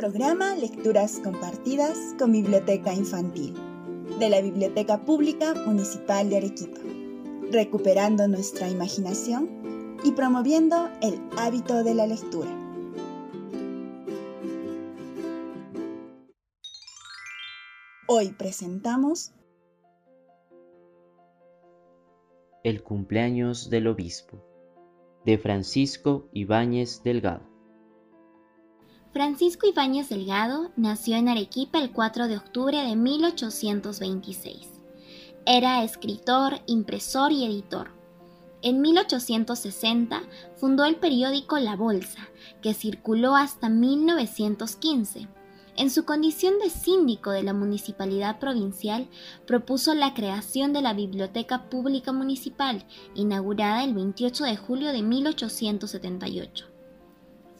[0.00, 3.54] programa Lecturas Compartidas con Biblioteca Infantil
[4.18, 6.80] de la Biblioteca Pública Municipal de Arequipa,
[7.52, 12.48] recuperando nuestra imaginación y promoviendo el hábito de la lectura.
[18.06, 19.32] Hoy presentamos
[22.64, 24.42] El cumpleaños del obispo
[25.26, 27.49] de Francisco Ibáñez Delgado.
[29.12, 34.68] Francisco Ibáñez Delgado nació en Arequipa el 4 de octubre de 1826.
[35.44, 37.90] Era escritor, impresor y editor.
[38.62, 40.22] En 1860
[40.54, 42.28] fundó el periódico La Bolsa,
[42.62, 45.26] que circuló hasta 1915.
[45.76, 49.08] En su condición de síndico de la municipalidad provincial,
[49.44, 56.69] propuso la creación de la Biblioteca Pública Municipal, inaugurada el 28 de julio de 1878.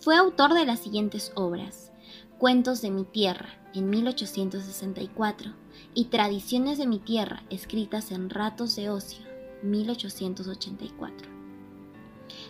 [0.00, 1.92] Fue autor de las siguientes obras:
[2.38, 5.52] Cuentos de mi tierra, en 1864,
[5.92, 9.26] y Tradiciones de mi tierra, escritas en Ratos de Ocio,
[9.62, 11.28] 1884.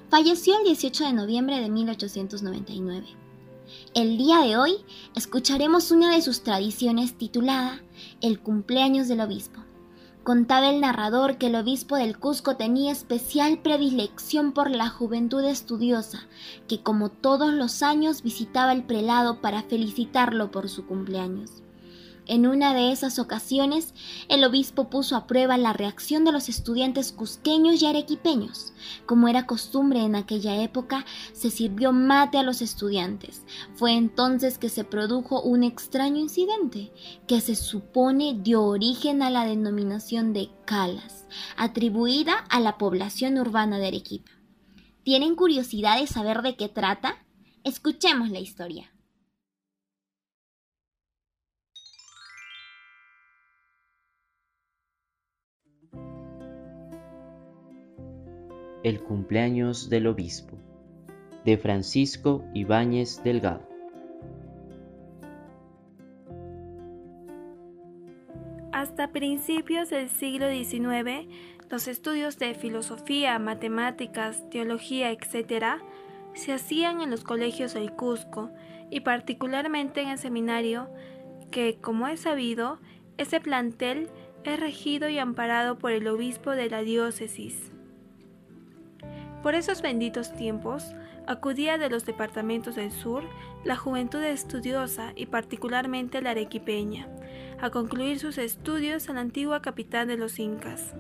[0.08, 3.08] Falleció el 18 de noviembre de 1899.
[3.94, 4.84] El día de hoy
[5.16, 7.82] escucharemos una de sus tradiciones titulada
[8.20, 9.60] El cumpleaños del obispo.
[10.30, 16.28] Contaba el narrador que el obispo del Cusco tenía especial predilección por la juventud estudiosa,
[16.68, 21.64] que como todos los años visitaba el prelado para felicitarlo por su cumpleaños.
[22.30, 23.92] En una de esas ocasiones,
[24.28, 28.72] el obispo puso a prueba la reacción de los estudiantes cusqueños y arequipeños.
[29.04, 33.42] Como era costumbre en aquella época, se sirvió mate a los estudiantes.
[33.74, 36.92] Fue entonces que se produjo un extraño incidente,
[37.26, 43.78] que se supone dio origen a la denominación de Calas, atribuida a la población urbana
[43.78, 44.30] de Arequipa.
[45.02, 47.16] ¿Tienen curiosidad de saber de qué trata?
[47.64, 48.92] Escuchemos la historia.
[58.82, 60.56] El cumpleaños del obispo
[61.44, 63.60] de Francisco Ibáñez Delgado.
[68.72, 71.28] Hasta principios del siglo XIX,
[71.68, 75.82] los estudios de filosofía, matemáticas, teología, etc.,
[76.32, 78.50] se hacían en los colegios del Cusco
[78.90, 80.88] y particularmente en el seminario
[81.50, 82.78] que, como es sabido,
[83.18, 84.08] ese plantel
[84.44, 87.72] es regido y amparado por el obispo de la diócesis.
[89.42, 90.94] Por esos benditos tiempos,
[91.26, 93.24] acudía de los departamentos del sur
[93.64, 97.08] la juventud estudiosa y particularmente la arequipeña,
[97.60, 100.94] a concluir sus estudios en la antigua capital de los incas.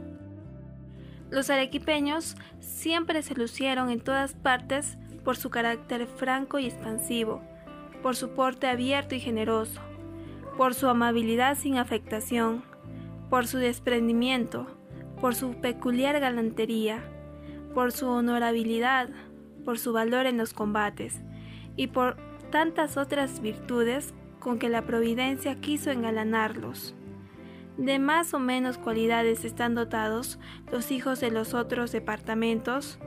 [1.30, 7.42] Los arequipeños siempre se lucieron en todas partes por su carácter franco y expansivo,
[8.02, 9.80] por su porte abierto y generoso,
[10.56, 12.64] por su amabilidad sin afectación,
[13.28, 14.66] por su desprendimiento,
[15.20, 17.02] por su peculiar galantería,
[17.74, 19.08] por su honorabilidad,
[19.64, 21.20] por su valor en los combates
[21.76, 22.16] y por
[22.50, 26.94] tantas otras virtudes con que la providencia quiso engalanarlos.
[27.76, 30.38] De más o menos cualidades están dotados
[30.70, 32.98] los hijos de los otros departamentos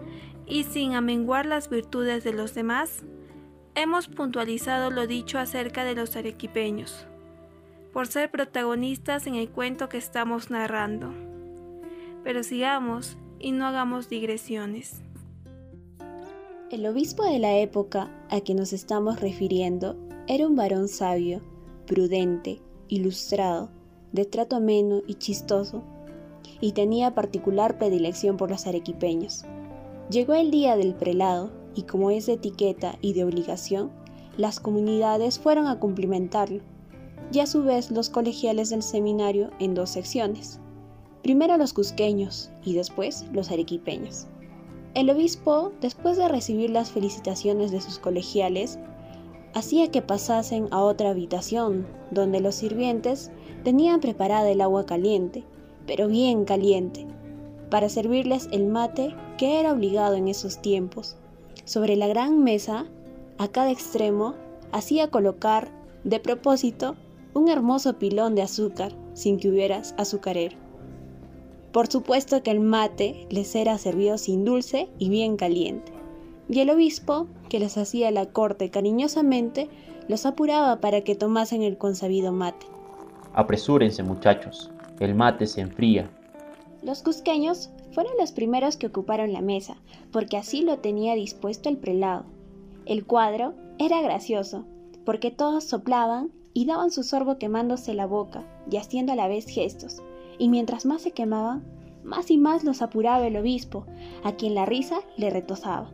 [0.47, 3.03] y sin amenguar las virtudes de los demás,
[3.75, 7.07] hemos puntualizado lo dicho acerca de los arequipeños,
[7.91, 11.13] por ser protagonistas en el cuento que estamos narrando.
[12.23, 15.01] Pero sigamos y no hagamos digresiones.
[16.71, 21.41] El obispo de la época a que nos estamos refiriendo era un varón sabio,
[21.85, 23.69] prudente, ilustrado,
[24.13, 25.83] de trato ameno y chistoso,
[26.61, 29.43] y tenía particular predilección por los arequipeños.
[30.09, 33.91] Llegó el día del prelado, y como es de etiqueta y de obligación,
[34.37, 36.61] las comunidades fueron a cumplimentarlo,
[37.31, 40.59] y a su vez los colegiales del seminario en dos secciones,
[41.23, 44.27] primero los cusqueños y después los arequipeños.
[44.93, 48.77] El obispo, después de recibir las felicitaciones de sus colegiales,
[49.55, 53.31] hacía que pasasen a otra habitación, donde los sirvientes
[53.63, 55.43] tenían preparada el agua caliente,
[55.87, 57.07] pero bien caliente,
[57.69, 61.15] para servirles el mate que era obligado en esos tiempos.
[61.65, 62.85] Sobre la gran mesa,
[63.37, 64.35] a cada extremo,
[64.71, 65.71] hacía colocar,
[66.03, 66.95] de propósito,
[67.33, 70.62] un hermoso pilón de azúcar, sin que hubieras azucarero.
[71.73, 75.91] Por supuesto que el mate les era servido sin dulce y bien caliente,
[76.47, 79.69] y el obispo, que les hacía la corte cariñosamente,
[80.07, 82.67] los apuraba para que tomasen el consabido mate.
[83.33, 86.09] Apresúrense muchachos, el mate se enfría.
[86.83, 89.77] Los cusqueños fueron los primeros que ocuparon la mesa,
[90.11, 92.25] porque así lo tenía dispuesto el prelado.
[92.85, 94.65] El cuadro era gracioso.
[95.05, 99.47] porque todos soplaban y daban su sorbo quemándose la boca y haciendo a la vez
[99.47, 100.01] gestos,
[100.37, 101.63] y mientras más se quemaban,
[102.03, 103.85] más y más los apuraba el obispo,
[104.23, 105.91] a quien la risa le retozaba,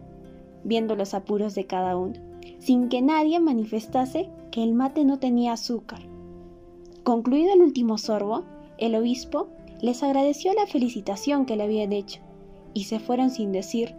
[0.63, 2.19] viendo los apuros de cada uno,
[2.59, 6.01] sin que nadie manifestase que el mate no tenía azúcar.
[7.03, 8.45] Concluido el último sorbo,
[8.77, 9.49] el obispo
[9.81, 12.21] les agradeció la felicitación que le habían hecho,
[12.73, 13.95] y se fueron sin decir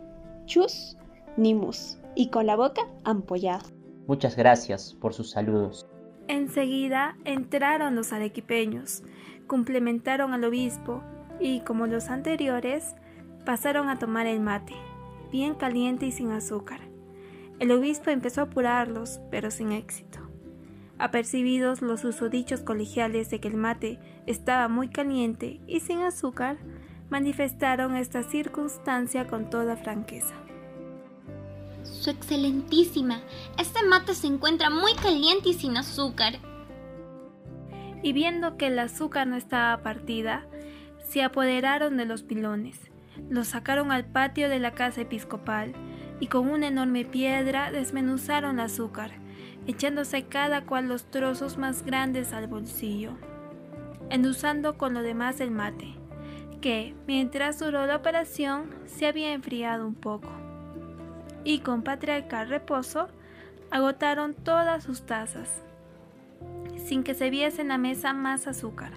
[0.46, 0.96] chus
[1.36, 3.64] ni mus, y con la boca ampollada.
[4.06, 5.86] Muchas gracias por sus saludos.
[6.28, 9.02] Enseguida entraron los arequipeños,
[9.50, 11.02] complementaron al obispo
[11.40, 12.94] y, como los anteriores,
[13.44, 14.76] pasaron a tomar el mate,
[15.32, 16.78] bien caliente y sin azúcar.
[17.58, 20.20] El obispo empezó a apurarlos, pero sin éxito.
[20.98, 26.56] Apercibidos los usodichos colegiales de que el mate estaba muy caliente y sin azúcar,
[27.08, 30.36] manifestaron esta circunstancia con toda franqueza.
[31.82, 33.20] Su excelentísima,
[33.58, 36.38] este mate se encuentra muy caliente y sin azúcar.
[38.02, 40.46] Y viendo que el azúcar no estaba partida,
[41.10, 42.90] se apoderaron de los pilones,
[43.28, 45.74] los sacaron al patio de la casa episcopal
[46.20, 49.12] y con una enorme piedra desmenuzaron el azúcar,
[49.66, 53.12] echándose cada cual los trozos más grandes al bolsillo,
[54.10, 55.94] endulzando con lo demás el mate,
[56.60, 60.30] que, mientras duró la operación, se había enfriado un poco.
[61.42, 63.08] Y con patriarcal reposo,
[63.70, 65.62] agotaron todas sus tazas,
[66.86, 68.92] sin que se viese en la mesa más azúcar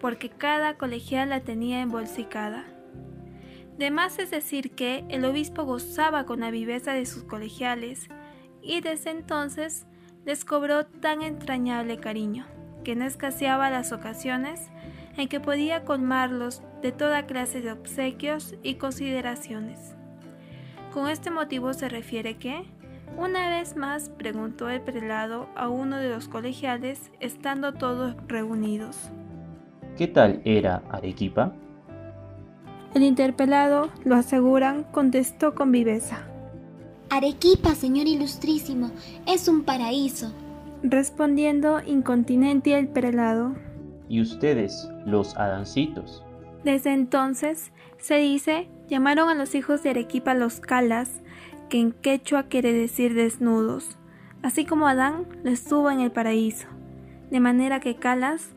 [0.00, 2.64] porque cada colegial la tenía embolsicada.
[3.76, 8.08] De más es decir que el obispo gozaba con la viveza de sus colegiales
[8.60, 9.86] y desde entonces
[10.24, 12.46] les cobró tan entrañable cariño
[12.84, 14.68] que no escaseaba las ocasiones
[15.16, 19.94] en que podía colmarlos de toda clase de obsequios y consideraciones.
[20.92, 22.64] Con este motivo se refiere que,
[23.16, 29.10] una vez más preguntó el prelado a uno de los colegiales estando todos reunidos.
[29.96, 31.52] ¿Qué tal era Arequipa?
[32.94, 36.24] El interpelado, lo aseguran, contestó con viveza.
[37.10, 38.90] Arequipa, señor ilustrísimo,
[39.26, 40.32] es un paraíso.
[40.82, 43.54] Respondiendo incontinente el prelado.
[44.08, 46.24] ¿Y ustedes, los adancitos?
[46.64, 51.20] Desde entonces, se dice, llamaron a los hijos de Arequipa los calas,
[51.68, 53.98] que en quechua quiere decir desnudos,
[54.42, 56.68] así como Adán lo estuvo en el paraíso,
[57.30, 58.50] de manera que calas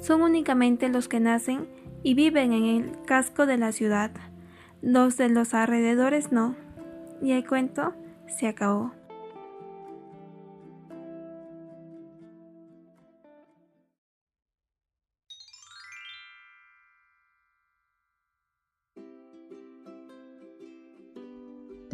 [0.00, 1.68] son únicamente los que nacen
[2.02, 4.10] y viven en el casco de la ciudad.
[4.80, 6.54] Los de los alrededores no.
[7.20, 7.94] Y el cuento
[8.28, 8.92] se acabó.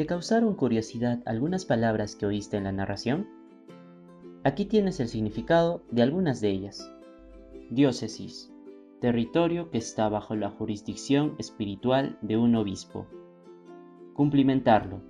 [0.04, 3.26] ¿Te causaron curiosidad algunas palabras que oíste en la narración?
[4.42, 6.92] Aquí tienes el significado de algunas de ellas.
[7.70, 8.52] Diócesis,
[9.00, 13.06] territorio que está bajo la jurisdicción espiritual de un obispo.
[14.12, 15.00] Cumplimentarlo,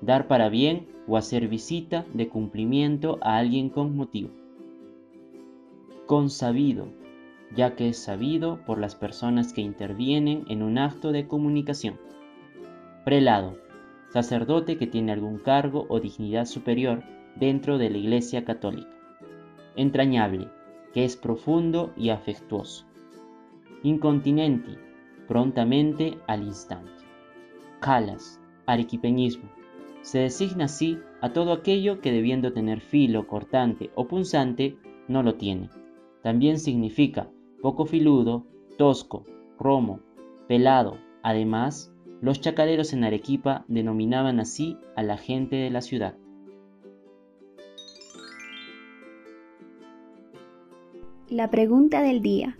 [0.00, 4.30] dar para bien o hacer visita de cumplimiento a alguien con motivo.
[6.06, 6.88] Consabido,
[7.54, 12.00] ya que es sabido por las personas que intervienen en un acto de comunicación.
[13.04, 13.69] Prelado,
[14.12, 17.02] sacerdote que tiene algún cargo o dignidad superior
[17.36, 18.90] dentro de la Iglesia Católica.
[19.76, 20.48] Entrañable,
[20.92, 22.86] que es profundo y afectuoso.
[23.82, 24.76] Incontinenti,
[25.28, 26.90] prontamente al instante.
[27.80, 29.48] Calas, arequipeñismo.
[30.02, 34.76] Se designa así a todo aquello que debiendo tener filo, cortante o punzante,
[35.08, 35.70] no lo tiene.
[36.22, 37.30] También significa
[37.62, 38.46] poco filudo,
[38.76, 39.24] tosco,
[39.58, 40.00] romo,
[40.48, 40.98] pelado.
[41.22, 46.14] Además, los chacaleros en Arequipa denominaban así a la gente de la ciudad.
[51.28, 52.56] La pregunta del día.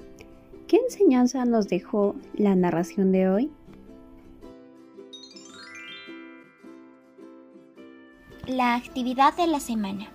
[0.68, 3.50] ¿Qué enseñanza nos dejó la narración de hoy?
[8.46, 10.06] La actividad de la semana.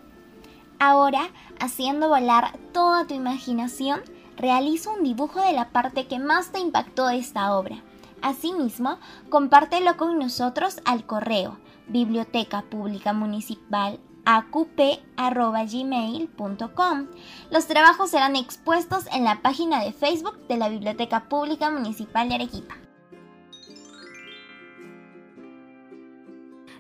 [0.80, 1.28] Ahora,
[1.60, 4.00] haciendo volar toda tu imaginación,
[4.38, 7.84] realiza un dibujo de la parte que más te impactó de esta obra.
[8.22, 8.98] Asimismo,
[9.30, 11.58] compártelo con nosotros al correo
[11.88, 15.08] biblioteca pública municipal aqp.gmail.com.
[17.52, 22.36] Los trabajos serán expuestos en la página de Facebook de la Biblioteca Pública Municipal de
[22.36, 22.76] Arequipa.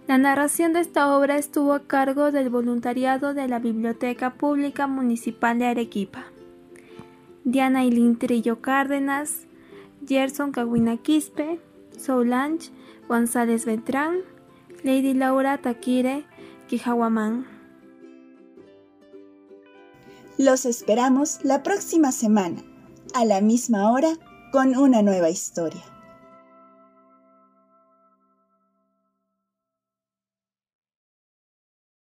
[0.08, 5.58] La narración de esta obra estuvo a cargo del voluntariado de la Biblioteca Pública Municipal
[5.58, 6.26] de Arequipa.
[7.44, 9.45] Diana Ilín Trillo Cárdenas,
[10.08, 11.60] Gerson Caguina Quispe,
[11.98, 12.72] Solange
[13.08, 14.18] González Beltrán,
[14.84, 16.26] Lady Laura Taquire
[16.68, 17.46] Quijahuamán.
[20.38, 22.62] Los esperamos la próxima semana,
[23.14, 24.10] a la misma hora,
[24.52, 25.95] con una nueva historia.